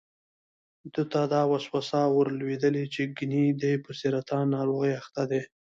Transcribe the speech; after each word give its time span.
ده 0.93 1.03
ته 1.11 1.21
دا 1.33 1.41
وسوسه 1.53 1.99
ور 2.15 2.27
لوېدلې 2.39 2.85
چې 2.93 3.01
ګني 3.17 3.45
دی 3.61 3.73
په 3.83 3.89
سرطان 3.99 4.45
ناروغۍ 4.55 4.93
اخته 5.01 5.23
دی. 5.31 5.41